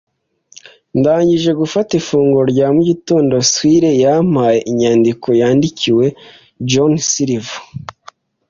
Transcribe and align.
Ndangije 0.99 1.51
gufata 1.61 1.91
ifunguro 1.99 2.43
rya 2.53 2.67
mugitondo 2.75 3.35
squire 3.49 3.91
yampaye 4.03 4.59
inyandiko 4.71 5.27
yandikiwe 5.41 6.05
John 6.69 6.93
Silver, 7.09 7.59